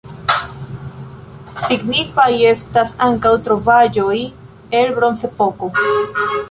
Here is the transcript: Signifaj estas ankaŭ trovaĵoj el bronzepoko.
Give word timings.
Signifaj 1.67 2.27
estas 2.53 2.95
ankaŭ 3.09 3.35
trovaĵoj 3.49 4.19
el 4.81 4.95
bronzepoko. 4.99 5.73